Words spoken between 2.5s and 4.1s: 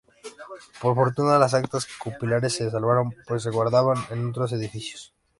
se salvaron pues se guardaban